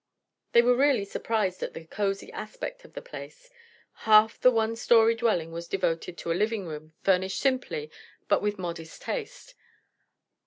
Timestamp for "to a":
6.17-6.33